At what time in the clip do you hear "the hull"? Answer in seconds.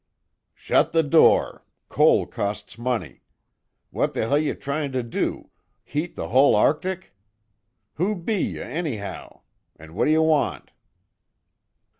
6.15-6.55